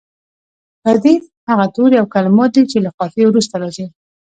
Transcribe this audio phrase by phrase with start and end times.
[0.93, 3.85] ردیف هغه توري او کلمات دي چې له قافیې وروسته راځي.